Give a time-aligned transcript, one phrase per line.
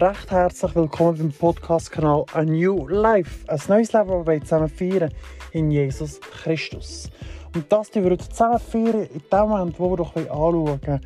[0.00, 3.46] recht herzlich willkommen beim Podcast-Kanal A New Life.
[3.46, 5.14] Ein neues Leben, das wir zusammen feiern
[5.52, 7.10] in Jesus Christus.
[7.54, 11.00] Und das die wir heute zusammen feiern in dem Moment, wo wir doch anschauen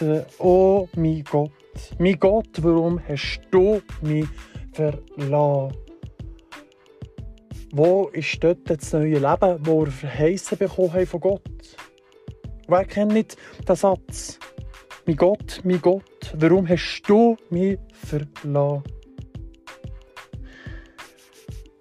[0.00, 0.24] wollen.
[0.38, 1.50] Oh mein Gott,
[1.98, 4.26] mein Gott, warum hast du mich
[4.72, 5.76] verlassen?
[7.72, 11.76] Wo ist dort das neue Leben, das wir verheißen bekommen haben von Gott?
[12.68, 13.36] Wer kennt nicht
[13.68, 14.38] den Satz?
[15.10, 18.84] Mein Gott, mein Gott, warum hast du mich verlassen?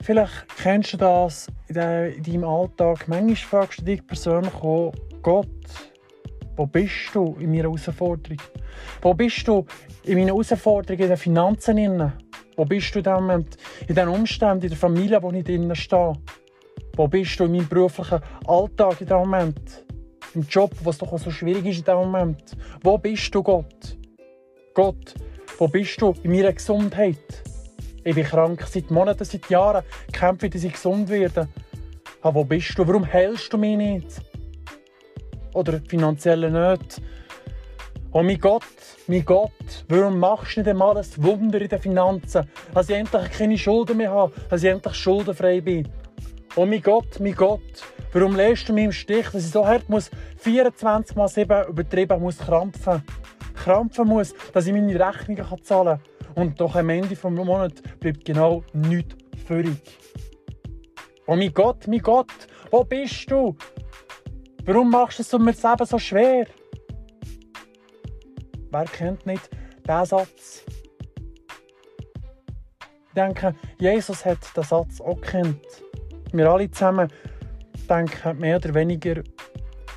[0.02, 3.08] Vielleicht kennst du das in deinem Alltag.
[3.08, 5.48] Manchmal fragst du dich persönlich auch, Gott,
[6.56, 8.42] wo bist du in meiner Herausforderung?
[9.04, 9.64] Wo bist du
[10.06, 12.12] in meiner Herausforderung in den Finanzen?
[12.58, 13.46] Wo bist du in,
[13.88, 16.14] in den Umständen, in der Familie, wo ich drinnen stehe?
[16.96, 19.86] Wo bist du in meinem beruflichen Alltag in diesem Moment?
[20.36, 22.56] Im Job, was doch so schwierig ist in diesem Moment?
[22.84, 23.98] Wo bist du, Gott?
[24.76, 25.16] Gott,
[25.58, 27.18] wo bist du in meiner Gesundheit?
[28.04, 31.50] Ich bin krank seit Monaten, seit Jahren, kämpfe, dass ich gesund werde.
[32.22, 32.88] Aber wo bist du?
[32.88, 34.22] Warum hältst du mich nicht?
[35.54, 37.02] Oder finanzielle Nöte.
[38.12, 38.64] Oh mein Gott,
[39.08, 42.50] mein Gott, warum machst du nicht einmal ein Wunder in den Finanzen?
[42.74, 45.88] Dass ich endlich keine Schulden mehr habe, dass ich endlich schuldenfrei bin.
[46.56, 49.90] Oh mein Gott, mein Gott, warum lässt du mich im Stich, dass ich so hart
[49.90, 53.04] muss 24 mal 7 übertrieben muss krampfen?
[53.56, 56.34] Krampfen muss, dass ich meine Rechnungen zahlen kann.
[56.36, 59.16] Und doch am Ende des Monats bleibt genau nichts
[59.46, 59.82] völlig.
[61.28, 62.32] Oh mein Gott, mein Gott,
[62.72, 63.56] wo bist du?
[64.66, 66.46] Warum machst du es mir das so schwer?
[68.72, 69.50] Wer kennt nicht
[69.88, 70.64] diesen Satz?
[73.08, 75.66] Ich denke, Jesus hat den Satz auch kennt.
[76.32, 77.12] Wir alle zusammen
[77.90, 79.24] denken mehr oder weniger,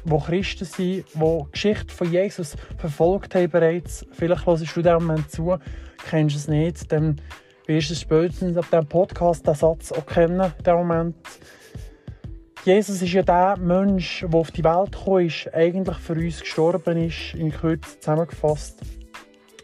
[0.04, 4.06] wo Christen sind, die die Geschichte von Jesus verfolgt haben bereits.
[4.12, 5.56] Vielleicht hörst du dem Moment zu,
[6.08, 7.20] kennst es nicht, dann
[7.66, 11.16] wirst du spätestens ab diesem Podcast den Satz auch kennen, in Moment.
[12.64, 16.96] Jesus ist ja der Mensch, der auf die Welt gekommen ist, eigentlich für uns gestorben
[16.96, 18.80] ist, in Kürze zusammengefasst.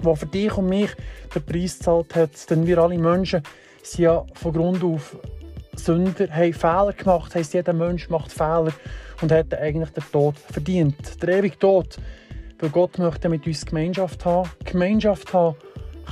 [0.05, 0.91] Der für dich und mich
[1.33, 2.51] den Preis gezahlt hat.
[2.51, 3.43] Denn wir alle Menschen
[3.83, 5.17] sind ja von Grund auf
[5.79, 7.35] Sünder, haben Fehler gemacht.
[7.35, 8.73] Heißt, jeder Mensch macht Fehler
[9.23, 11.23] und hat eigentlich den Tod verdient.
[11.23, 11.97] Der ewige Tod.
[12.59, 14.51] Weil Gott möchte mit uns Gemeinschaft haben.
[14.65, 15.57] Gemeinschaft haben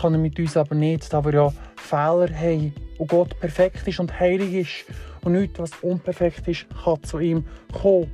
[0.00, 3.98] kann er mit uns aber nicht, da wir ja Fehler haben und Gott perfekt ist
[3.98, 8.10] und heilig ist und nichts, was unperfekt ist, kann zu ihm kommen.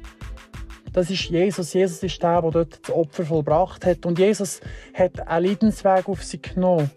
[0.93, 1.73] Das ist Jesus.
[1.73, 4.05] Jesus ist der, der dort das Opfer vollbracht hat.
[4.05, 4.61] Und Jesus
[4.95, 6.91] hat einen Leidensweg auf sich genommen.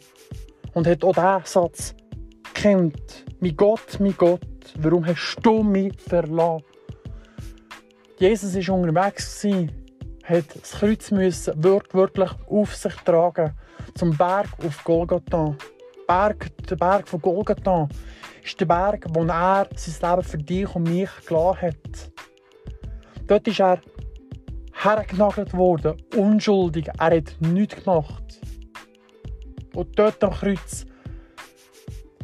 [0.73, 1.95] Und hat auch diesen Satz
[2.55, 3.25] kennt.
[3.39, 4.41] Mein Gott, mein Gott,
[4.79, 6.63] warum hast du mich verlassen?
[8.17, 9.45] Jesus war unterwegs,
[10.23, 13.53] hat das Kreuz müssen wirklich auf sich tragen
[13.93, 15.55] zum Berg auf Golgatha.
[16.07, 17.88] Berg, der Berg von Golgatha
[18.43, 22.11] ist der Berg, wo er sein Leben für dich und mich gelassen hat.
[23.27, 23.81] Dort ist er
[24.73, 26.87] hergenagelt worden, unschuldig.
[26.99, 28.41] Er hat nichts gemacht.
[29.73, 30.85] Und dort am Kreuz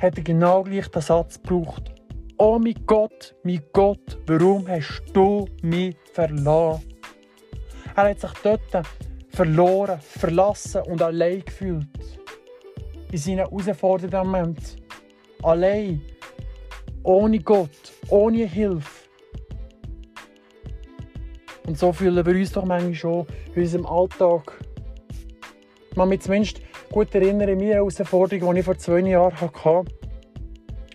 [0.02, 1.94] hat er genau gleich den Satz gebraucht.
[2.38, 6.84] Oh mein Gott, mein Gott, warum hast du mich verlassen?
[7.96, 8.62] Er hat sich dort
[9.30, 11.88] verloren, verlassen und allein gefühlt.
[13.12, 14.82] In seinen herausfordernden Momenten.
[15.44, 16.02] Allein.
[17.04, 17.70] Ohne Gott,
[18.10, 18.90] ohne Hilfe.
[21.68, 24.60] Und so fühlen wir uns doch manchmal schon in unserem Alltag.
[25.94, 26.62] Kann mich zumindest
[26.92, 29.86] gut erinnern an meine Herausforderung, die ich vor zwei Jahren hatte.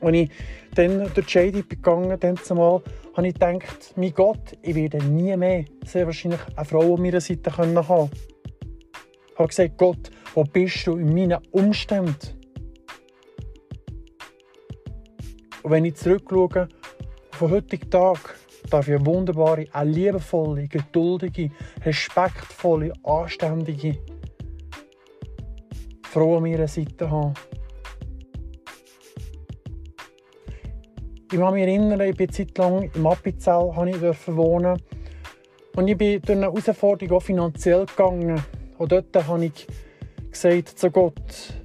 [0.01, 0.31] Als ich
[0.75, 5.65] dann durch die Shady gegangen bin, habe ich gedacht, mein Gott, ich werde nie mehr
[5.85, 8.11] sehr wahrscheinlich eine Frau an meiner Seite haben können.
[9.33, 12.15] Ich habe gesagt, Gott, wo bist du in meinen Umständen?
[15.63, 16.69] Und wenn ich zurückschaue
[17.33, 18.39] auf den heutigen Tag,
[18.71, 21.51] darf ich eine wunderbare, eine liebevolle, geduldige,
[21.85, 23.99] respektvolle, anständige
[26.17, 27.35] Frau an meiner Seite haben.
[31.31, 34.83] Ich kann mich erinnern, ich bin Zeit lang im Appenzell wohnen
[35.77, 38.43] und ich bin durch eine Herausforderung auch finanziell gegangen.
[38.79, 39.67] Und dort habe ich
[40.31, 41.61] gesagt zu Gott,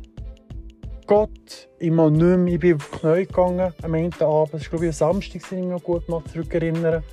[1.08, 4.64] Gott, ich mag nicht mehr, ich bin auf die Knie gegangen am Ende Abend, das
[4.64, 7.04] war glaube ich ein Samstag, wenn ich mich noch gut mal zurückerinnere.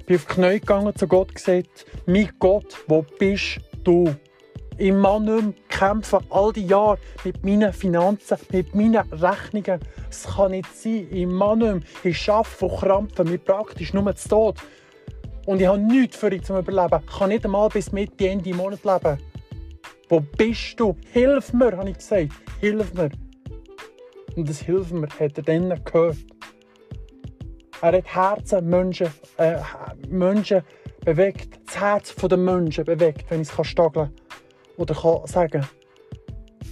[0.00, 4.12] Ich bin auf die Knie gegangen, zu Gott gesagt, mein Gott, wo bist du?
[4.78, 9.80] Mag nicht mehr kämpfen, all die Jahre mit meinen Finanzen, mit meinen Rechnungen.
[10.08, 12.12] Es kann nicht sein, mag nicht mehr.
[12.12, 14.58] Ich arbeite von Krampfen, mir praktisch nur zu Tod.
[15.46, 17.00] Und ich habe nichts für ihn zum Überleben.
[17.04, 19.18] Ich kann nicht einmal bis Mitte Ende Monat leben.
[20.08, 20.96] Wo bist du?
[21.12, 22.32] Hilf mir, habe ich gesagt.
[22.60, 23.10] Hilf mir.
[24.36, 26.18] Und das Hilf mir hat er dann gehört.
[27.82, 29.08] Er hat Herzen Menschen,
[29.38, 29.56] äh,
[30.08, 30.62] Menschen
[31.04, 34.27] bewegt, das Herz der Menschen bewegt, wenn ich es stageln kann
[34.78, 35.66] oder kann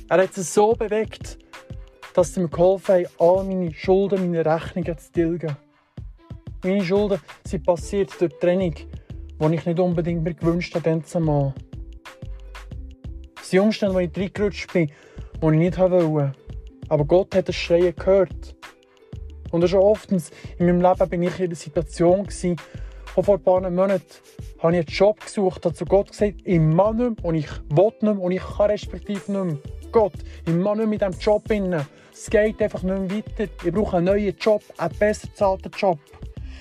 [0.08, 1.38] Er hat es so bewegt,
[2.14, 5.56] dass sie mir geholfen haben, all meine Schulden, meine Rechnungen zu tilgen.
[6.64, 11.52] Meine Schulden sind passiert durch die Trennung, die ich nicht unbedingt mehr gewünscht habe, zumal.
[13.40, 16.32] Es sind Umstände, wo ich reingerutscht bin, die ich nicht wollte.
[16.88, 18.56] Aber Gott hat das Schreien gehört.
[19.50, 20.20] Und schon oft in
[20.58, 22.26] meinem Leben bin ich in einer Situation,
[23.24, 24.02] vor ein paar Monaten
[24.58, 27.50] habe ich einen Job gesucht, habe zu Gott gesagt, ich mache nicht mehr und ich
[27.70, 29.58] will nicht mehr und ich kann respektive nicht mehr.
[29.92, 30.12] Gott,
[30.46, 31.44] ich mache nicht in diesem Job.
[32.12, 33.52] Es geht einfach nicht mehr weiter.
[33.64, 35.98] Ich brauche einen neuen Job, einen besser bezahlten Job.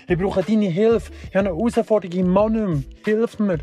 [0.08, 1.12] Ich brauche deine Hilfe.
[1.30, 3.16] Ich habe eine Herausforderung, ich mache nicht mehr.
[3.16, 3.60] Hilf mir.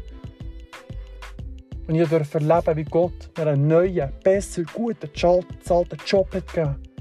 [1.86, 6.91] Und ich durfte erleben, wie Gott mir einen neuen, besser, guten, bezahlten Job hat gegeben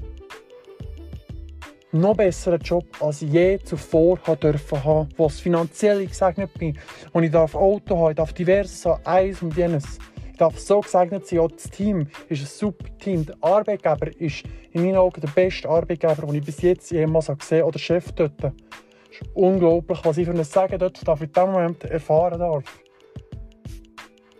[1.92, 6.78] noch besseren Job als je zuvor dürfen haben, wo es finanziell gesegnet bin.
[7.12, 9.98] Und ich darf Auto haben, ich darf diverses eins und jenes.
[10.30, 13.26] Ich darf so gesegnet sein, auch das Team ist ein super Team.
[13.26, 17.58] Der Arbeitgeber ist in meinen Augen der beste Arbeitgeber, den ich bis jetzt jemals gesehen
[17.58, 18.42] habe, oder Chef dort.
[18.42, 22.64] Es ist unglaublich, was ich für ein Sagen dort darf, in diesem Moment erfahren darf.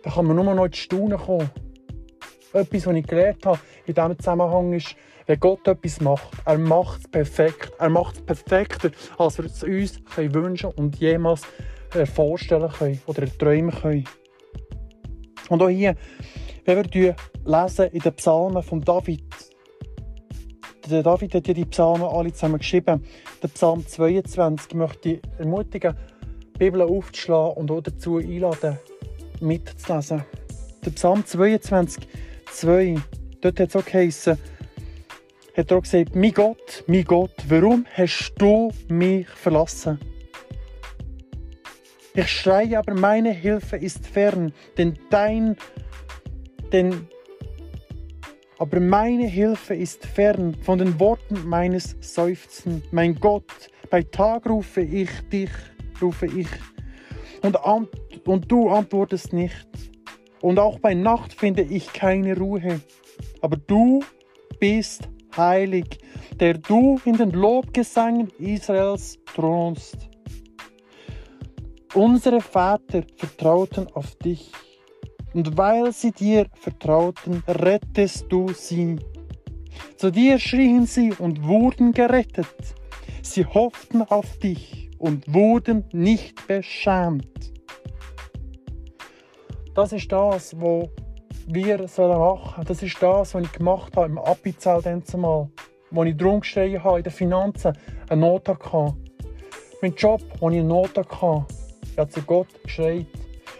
[0.01, 1.49] Da kann man nur noch ins Staunen kommen.
[2.51, 7.01] Etwas, was ich gelernt habe in diesem Zusammenhang ist, wenn Gott etwas macht, er macht
[7.01, 7.71] es perfekt.
[7.79, 11.43] Er macht es perfekter, als wir es uns können wünschen und jemals
[11.93, 14.05] äh, vorstellen können oder träumen können.
[15.49, 15.95] Und auch hier,
[16.65, 17.15] wenn wir
[17.45, 19.23] lesen in den Psalmen von David,
[20.89, 23.05] der David hat ja die Psalmen alle zusammen geschrieben.
[23.41, 25.95] Der Psalm 22 möchte ich ermutigen,
[26.53, 28.77] die Bibel aufzuschlagen und auch dazu einladen,
[29.39, 30.25] mitzulesen.
[30.85, 32.07] Der Psalm 22,
[32.51, 32.95] 2,
[33.41, 34.37] dort hat es auch geheißen,
[35.55, 39.99] hat er auch gesagt, mein Gott, mein Gott, warum hast du mich verlassen?
[42.15, 45.57] Ich schreie, aber meine Hilfe ist fern, denn dein,
[46.71, 47.07] denn,
[48.59, 52.83] aber meine Hilfe ist fern von den Worten meines Seufzen.
[52.91, 55.49] Mein Gott, bei Tag rufe ich dich,
[56.01, 56.47] rufe ich,
[57.43, 57.57] und,
[58.25, 59.67] und du antwortest nicht.
[60.41, 62.81] Und auch bei Nacht finde ich keine Ruhe.
[63.41, 64.03] Aber du
[64.59, 65.99] bist heilig,
[66.39, 70.09] der du in den Lobgesängen Israels thronst.
[71.93, 74.51] Unsere Väter vertrauten auf dich,
[75.33, 78.97] und weil sie dir vertrauten, rettest du sie.
[79.97, 82.75] Zu dir schrien sie und wurden gerettet.
[83.21, 87.53] Sie hofften auf dich und wurden nicht beschämt.
[89.73, 90.89] Das ist das, was
[91.47, 92.65] wir machen sollen.
[92.67, 95.49] Das ist das, was ich gemacht habe im Appizell zumal,
[95.91, 97.77] wo ich drum gestanden habe, in den Finanzen
[98.09, 98.95] eine Not hatte.
[99.81, 101.45] Mein Job, wo ich eine Not hatte,
[101.91, 103.05] ich habe zu Gott geschreit.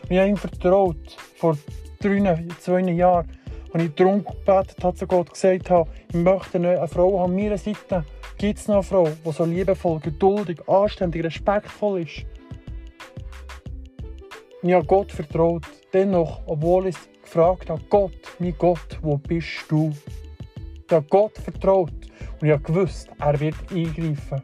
[0.09, 1.57] Ich habe ihm vertraut, vor
[1.99, 3.29] drei, zwei Jahren,
[3.73, 7.57] als ich darum gebetet habe, zu Gott gesagt habe, ich möchte eine Frau an meiner
[7.57, 8.05] Seite.
[8.37, 12.25] Gibt es noch eine Frau, die so liebevoll, geduldig, anständig, respektvoll ist?
[14.61, 15.63] Ich habe Gott vertraut.
[15.93, 19.91] Dennoch, obwohl ich gefragt habe, Gott, mein Gott, wo bist du?
[20.85, 21.91] Ich habe Gott vertraut
[22.39, 24.41] und ich habe gewusst, er wird eingreifen.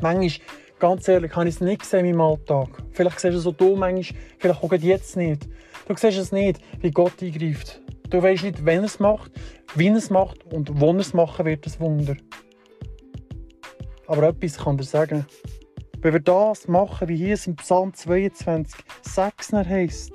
[0.00, 0.46] Manchmal,
[0.78, 2.68] ganz ehrlich, habe ich es nicht gesehen in meinem Alltag.
[2.92, 5.48] Vielleicht siehst du es so du manchmal, vielleicht auch jetzt nicht.
[5.88, 7.80] Du siehst es nicht, wie Gott eingreift.
[8.10, 9.32] Du weißt nicht, wenn er es macht,
[9.74, 12.16] wie er es macht und wo er es machen wird, das Wunder.
[14.06, 15.26] Aber etwas kann er sagen.
[16.00, 20.12] Wenn wir das machen, wie hier es im Psalm 22, 6 heißt,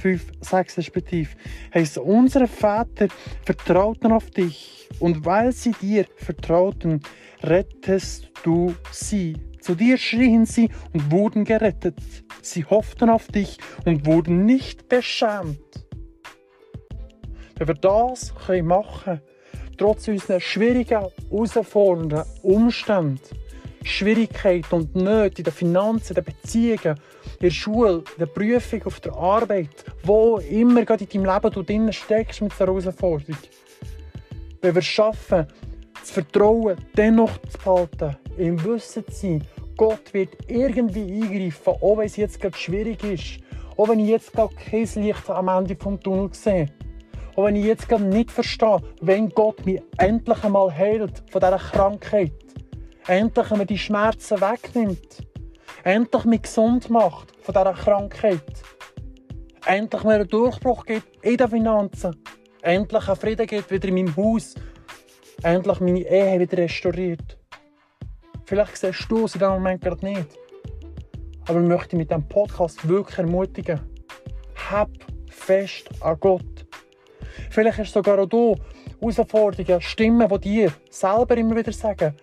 [0.00, 1.30] 5, 6 respektive,
[1.74, 3.08] heißt unsere Väter
[3.44, 7.00] vertrauten auf dich und weil sie dir vertrauten,
[7.42, 9.36] rettest du sie.
[9.60, 11.98] Zu dir schrien sie und wurden gerettet.
[12.40, 15.58] Sie hofften auf dich und wurden nicht beschämt.
[17.56, 19.20] Wenn wir das machen können,
[19.76, 23.20] trotz unserer schwierigen, herausfordernden Umstände,
[23.84, 28.82] Schwierigkeiten und Nöte in den Finanzen, in den Beziehungen, in der Schule, in der Prüfung,
[28.84, 33.36] auf der Arbeit, wo immer gerade in deinem Leben du drin steckst mit dieser Herausforderung.
[34.60, 35.46] Wenn wir schaffen,
[35.98, 39.44] das Vertrauen dennoch zu behalten, im Wissen zu sein,
[39.76, 43.40] Gott wird irgendwie eingreifen, auch wenn es jetzt gerade schwierig ist,
[43.76, 46.66] auch wenn ich jetzt gerade kein Licht am Ende des Tunnels sehe.
[47.34, 51.56] Auch wenn ich jetzt gerade nicht verstehe, wenn Gott mich endlich einmal heilt von dieser
[51.58, 52.32] Krankheit
[53.06, 55.26] endlich mir die Schmerzen wegnimmt,
[55.84, 58.62] endlich mich gesund macht von dieser Krankheit,
[59.66, 62.16] endlich mal einen Durchbruch gibt in den Finanzen,
[62.62, 64.54] endlich einen Frieden gibt wieder in meinem Haus,
[65.42, 67.38] endlich meine Ehe wieder restauriert.
[68.44, 70.26] Vielleicht siehst du es in diesem Moment gerade nicht.
[71.46, 73.80] Aber ich möchte mit diesem Podcast wirklich ermutigen.
[74.70, 74.90] Hab
[75.30, 76.66] fest an Gott.
[77.50, 78.56] Vielleicht hast du sogar auch du
[79.00, 82.14] Herausforderungen, Stimmen, die dir selber immer wieder sagen,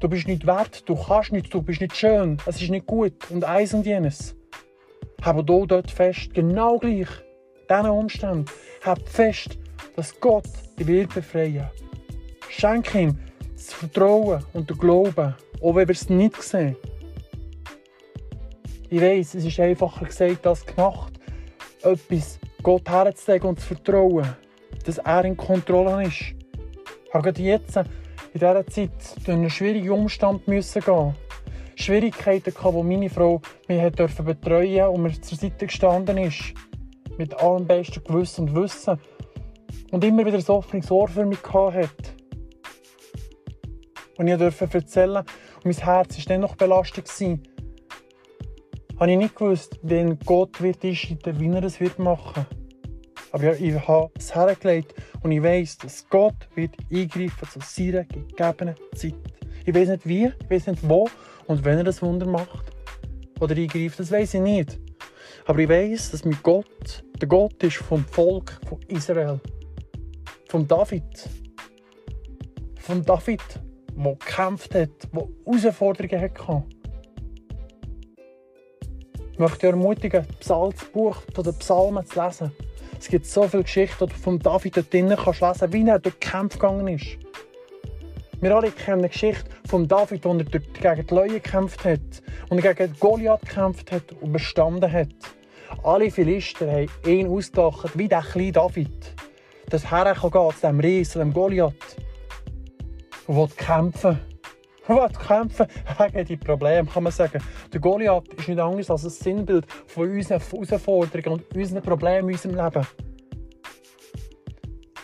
[0.00, 3.30] du bist nicht wert, du kannst nicht, du bist nicht schön, es ist nicht gut
[3.30, 4.34] und eins und jenes.
[5.22, 7.08] Hab du dort fest, genau gleich,
[7.68, 8.44] diesen Umständen,
[8.84, 9.58] hab fest,
[9.96, 10.46] dass Gott
[10.78, 11.68] dich wird befreien.
[12.48, 13.18] Schenk ihm
[13.52, 16.76] das Vertrauen und den Glauben, auch wenn wir es nicht sehen.
[18.88, 21.12] Ich weiss, es ist einfacher gesagt als gemacht,
[21.82, 24.26] etwas Gott herzulegen und zu vertrauen,
[24.84, 26.34] dass er in Kontrolle ist.
[27.06, 27.78] Ich habe jetzt
[28.34, 28.90] in dieser Zeit
[29.24, 31.14] durch einen schwierigen Umstand müssen gehen.
[31.76, 36.54] Schwierigkeiten gehabt, die meine Frau mich betreuen durfte und mir zur Seite gestanden ist.
[37.16, 38.98] Mit allem besten Gewissen und Wissen.
[39.90, 41.88] Und immer wieder ein offenes Ohr für mich hatte.
[44.18, 47.06] Und ich durfte erzählen, und mein Herz war dann noch belastet.
[47.06, 47.42] Gewesen.
[48.98, 52.46] Habe ich nicht gewusst, wenn Gott wird einschreiten, wie er es wird machen
[53.32, 58.74] Aber ich habe es hergelegt und ich weiß, dass Gott wird eingreifen zu seiner gegebenen
[58.94, 59.14] Zeit.
[59.64, 61.08] Ich weiß nicht wie, ich weiß nicht wo
[61.46, 62.72] und wenn er das Wunder macht
[63.40, 64.78] oder eingreift, das weiß ich nicht.
[65.46, 69.40] Aber ich weiß, dass mein Gott der Gott ist vom Volk von Israel.
[70.48, 71.28] Von David.
[72.80, 73.40] Von David,
[73.90, 76.64] der gekämpft hat, der Herausforderungen hatte.
[79.32, 82.52] Ich möchte dich ermutigen, das Buch der Psalmen zu lesen.
[83.00, 85.98] Es gibt so viele Geschichten, die du von David dort drinnen kannst lesen, wie er
[85.98, 87.18] durch den Kampf gegangen ist.
[88.40, 92.00] Wir alle kennen die Geschichte von David, wo er gegen die Leute gekämpft hat
[92.50, 95.08] und gegen Goliath gekämpft hat und bestanden hat.
[95.82, 99.14] Alle Philister haben ihn ausgedacht, wie der kleine David.
[99.70, 101.74] Das Herr kann zu diesem Ries, zu dem Goliath.
[103.26, 104.18] Und will kämpfen.
[104.88, 105.66] Will kämpfen
[105.98, 107.42] gegen die Probleme, kann man sagen.
[107.72, 112.34] Der Goliath ist nicht anders als ein Sinnbild von unseren Herausforderungen und unseren Problemen in
[112.34, 112.86] unserem Leben.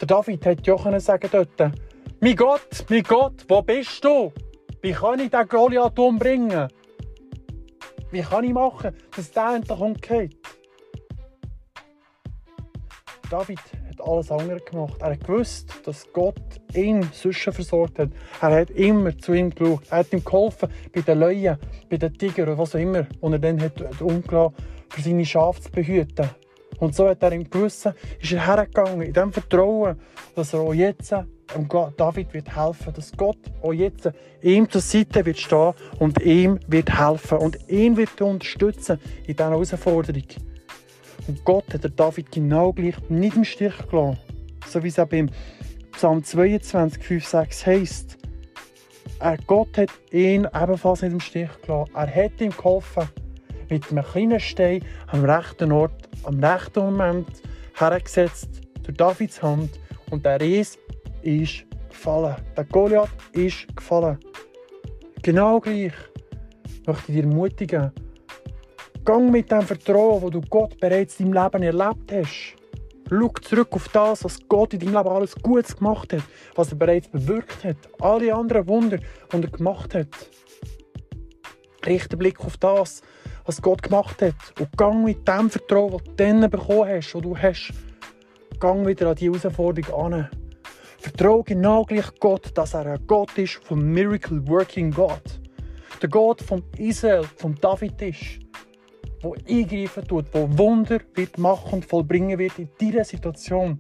[0.01, 1.73] Der David hätte ja können sagen dort,
[2.21, 4.33] mein Gott, mein Gott, wo bist du?
[4.81, 6.69] Wie kann ich den Goliath umbringen?
[8.11, 10.37] Wie kann ich machen, dass der endlich umgeht?
[13.31, 13.59] David
[13.99, 15.01] hat alles andere gemacht.
[15.01, 16.41] Er hat gewusst, dass Gott
[16.75, 18.11] ihn sonst versorgt hat.
[18.41, 19.83] Er hat immer zu ihm geschaut.
[19.91, 21.59] Er hat ihm geholfen bei den Löwen,
[21.89, 24.55] bei den Tigern oder was auch immer, und er dann hat umgelassen,
[24.91, 26.31] für seine Schafe zu behüten.
[26.79, 29.99] Und so hat er im Gewissen, ist er hergegangen, in dem Vertrauen,
[30.35, 31.15] dass er auch jetzt
[31.97, 34.11] David wird helfen, dass Gott auch jetzt
[34.43, 39.51] ihm zur Seite wird stehen und ihm wird helfen und ihn wird unterstützen in dieser
[39.51, 40.25] Herausforderung.
[41.27, 44.19] Und Gott hat David genau gleich nicht im Stich gelassen.
[44.67, 45.31] So wie es auch beim
[45.93, 48.19] Psalm 22, 5, 6 heisst.
[49.21, 51.93] Er, Gott hat ihn ebenfalls nicht im Stich gelassen.
[51.95, 53.09] Er hat ihm geholfen,
[53.71, 57.29] mit einem kleinen Stein am rechten Ort, am rechten Moment
[57.79, 58.49] hergesetzt,
[58.83, 59.71] durch Davids Hand.
[60.11, 60.79] Und der Ries
[61.23, 62.37] ist gefallen.
[62.57, 64.19] Der Goliath ist gefallen.
[65.23, 65.93] Genau gleich
[66.87, 67.93] möchte ich dir ermutigen,
[69.05, 72.55] Gang mit dem Vertrauen, das du Gott bereits in deinem Leben erlebt hast.
[73.11, 76.23] Schau zurück auf das, was Gott in deinem Leben alles Gutes gemacht hat,
[76.55, 80.09] was er bereits bewirkt hat, alle anderen Wunder, die er gemacht hat.
[81.85, 83.03] Richte den Blick auf das,
[83.45, 87.21] was Gott gemacht hat und gang mit dem Vertrauen, das du dann bekommen hast, das
[87.21, 87.75] du hast,
[88.59, 90.31] gang wieder an die Herausforderung an.
[90.99, 95.21] Vertraue genau gleich Gott, dass er ein Gott ist vom Miracle Working God.
[96.01, 98.44] Der Gott von Israel, von David ist
[99.25, 103.79] wo eingreifen tut, wo Wunder wird machen und vollbringen wird in dieser Situation.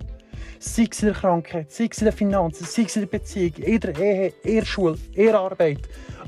[0.58, 3.54] Sei es in der Krankheit, sei es in den Finanzen, sei es in der Beziehung,
[3.56, 5.80] in der Ehe, in der Schule, in der Arbeit,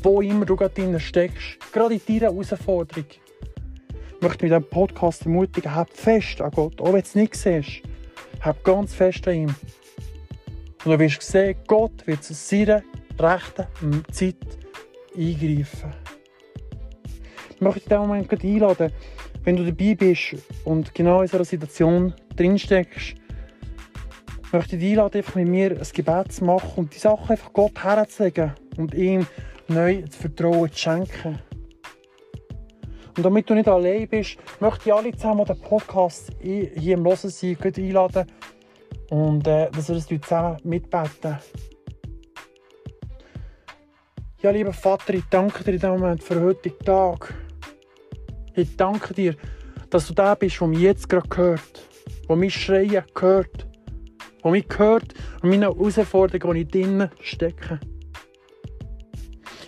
[0.02, 3.06] wo immer du gerade drin steckst, gerade in dieser Herausforderung.
[3.08, 7.34] Ich möchte mit diesem Podcast ermutigen, hab fest an Gott, auch wenn du es nicht
[7.34, 7.82] siehst,
[8.40, 9.54] hab ganz fest an ihm.
[10.84, 12.82] Und du wirst sehen, Gott wird zu seiner
[13.18, 14.36] rechten Zeit
[15.16, 16.15] eingreifen.
[17.56, 18.92] Ich möchte dich in diesem Moment einladen,
[19.44, 20.36] wenn du dabei bist
[20.66, 23.14] und genau in so einer Situation drinsteckst,
[24.52, 27.54] möchte ich dich einladen, einfach mit mir ein Gebet zu machen und die Sachen einfach
[27.54, 29.26] Gott herzulegen und ihm
[29.68, 31.38] neu das Vertrauen zu schenken.
[33.16, 37.06] Und damit du nicht allein bist, möchte ich alle zusammen, die den Podcast hier im
[37.06, 38.26] Hören sind, einladen
[39.08, 41.38] und äh, dass wir das zusammen mitbeten.
[44.42, 47.45] Ja, lieber Vater, ich danke dir in diesem Moment für den heutigen Tag.
[48.58, 49.36] Ich danke dir,
[49.90, 51.88] dass du der bist, der mich jetzt gerade hört,
[52.26, 53.66] der mich schreien hört,
[54.42, 57.78] der mich hört an meinen Herausforderungen, die ich drinnen stecke.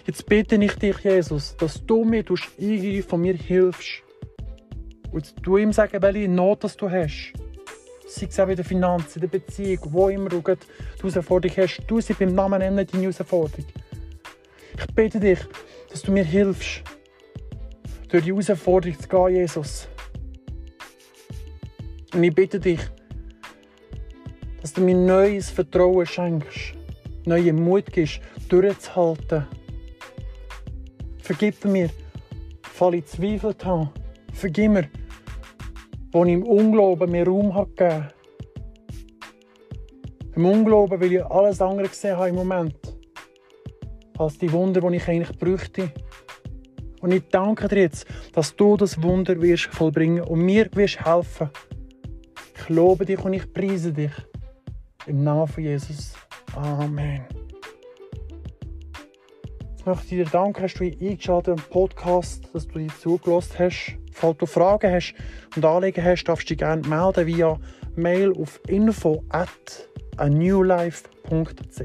[0.06, 2.24] Jetzt bitte ich dich, Jesus, dass du mir
[2.56, 4.02] irgendwie von mir hilfst.
[5.12, 7.34] Und du ihm sagen, welche Not dass du hast.
[8.06, 10.56] Sei es auch in den Finanzen, in der Beziehung, wo immer du die
[11.02, 11.82] Herausforderung hast.
[11.86, 13.66] Du sie beim Namen nennen, deine Herausforderung.
[14.78, 15.40] Ich bitte dich,
[15.90, 16.82] dass du mir hilfst,
[18.08, 19.88] durch die Herausforderung zu gehen, Jesus.
[22.14, 22.80] Und ich bitte dich,
[24.60, 26.74] dass du mir neues Vertrauen schenkst,
[27.26, 29.46] neue Mut gibst, durchzuhalten.
[31.22, 31.90] Vergib mir,
[32.62, 33.90] fall ich Zweifel habe.
[34.32, 34.88] Vergib mir,
[36.12, 38.08] wo ich im Unglauben mehr Raum habe gegeben.
[40.34, 42.76] Im Unglauben, weil ich alles andere gesehen habe im Moment.
[44.16, 45.92] Als die Wunder, die ich eigentlich bräuchte.
[47.00, 51.50] Und ich danke dir jetzt, dass du das Wunder wirst vollbringen und mir wirst helfen.
[52.56, 54.12] Ich lobe dich und ich preise dich.
[55.06, 56.14] Im Namen von Jesus.
[56.54, 57.24] Amen.
[59.70, 63.96] Jetzt möchte ich dir danken, dass du eingeschaltet im Podcast, dass du dich zugelassen hast.
[64.12, 65.14] Falls du Fragen hast
[65.54, 67.56] und Anliegen hast, darfst du dich gerne melden via
[67.94, 69.48] Mail auf info at
[70.16, 71.82] anewlife.ch.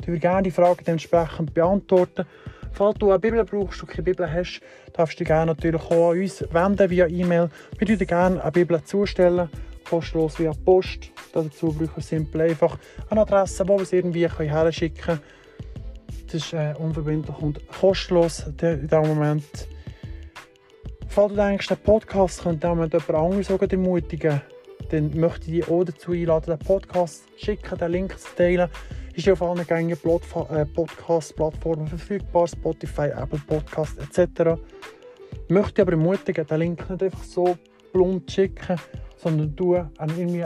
[0.00, 2.24] Ich würde gerne die Fragen entsprechend beantworten.
[2.72, 4.60] Falls du eine Bibel brauchst und keine Bibel hast,
[4.94, 7.50] darfst du gerne natürlich auch an uns wenden via E-Mail.
[7.78, 9.48] Wir würden gerne eine Bibel zustellen,
[9.88, 11.10] kostenlos via Post.
[11.32, 12.78] Dazu brauchen wir simpel einfach
[13.10, 15.20] eine Adresse, wo wir es irgendwie herschicken können.
[16.26, 19.68] Das ist äh, unverbindlich und kostenlos in diesem Moment.
[21.08, 24.40] Falls du denkst, der Podcast könnte auch jemand anderes ermutigen,
[24.90, 28.70] dann möchte ich dich auch dazu einladen, den Podcast zu schicken, den Link zu teilen.
[29.14, 29.98] Ist auf allen gängigen
[30.50, 34.58] äh, Podcast-Plattformen verfügbar, Spotify, Apple Podcast etc.
[35.32, 37.56] Ich möchte aber ermutigen, den Link nicht einfach so
[37.92, 38.78] plump schicken,
[39.16, 40.44] sondern du irgendwie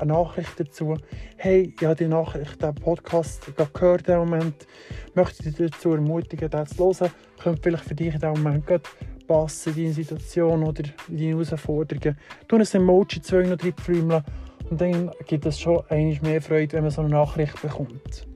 [0.00, 0.96] eine Nachricht dazu.
[1.36, 4.66] Hey, ich habe die Nachricht, den Podcast gehört dem Moment.
[5.14, 7.12] Möchte dich dazu ermutigen, den zu hören.
[7.40, 8.82] Könnte vielleicht für dich in diesem Moment gut
[9.28, 12.18] passen, in deine Situation oder in deine Herausforderungen.
[12.48, 14.22] Du ein Emoji zwei noch drin
[14.70, 18.26] und dann gibt es schon einmal mehr Freude, wenn man so eine Nachricht bekommt.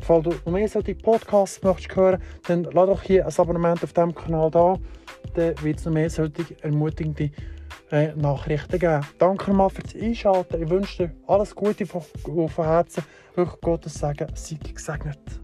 [0.00, 3.92] Falls du noch mehr solche Podcasts möchtest hören, dann lass doch hier ein Abonnement auf
[3.92, 4.76] diesem Kanal da.
[5.34, 7.30] Dann wird es noch mehr solche ermutigende
[7.92, 9.06] äh, Nachrichten geben.
[9.18, 10.62] Danke mal fürs Einschalten.
[10.62, 12.02] Ich wünsche dir alles Gute von,
[12.48, 13.04] von Herzen.
[13.36, 14.26] Wirklich Gottes Segen.
[14.34, 15.41] Sei gesegnet.